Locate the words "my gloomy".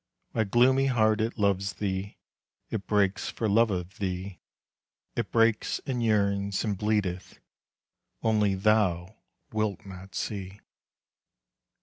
0.33-0.87